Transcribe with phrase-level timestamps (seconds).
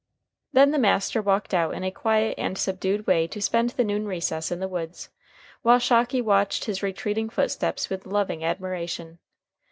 [0.51, 4.07] Then the master walked out in a quiet and subdued way to spend the noon
[4.07, 5.09] recess in the woods,
[5.61, 9.19] while Shocky watched his retreating footsteps with loving admiration.